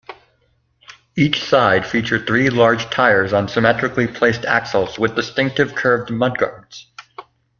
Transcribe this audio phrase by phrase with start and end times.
[1.15, 6.87] Each side featured three large tires on symmetrically placed axles, with distinctive curved mudguards.